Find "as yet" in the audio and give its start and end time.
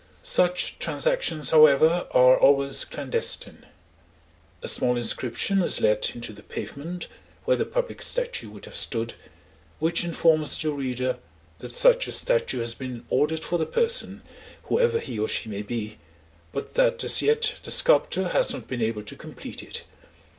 17.03-17.59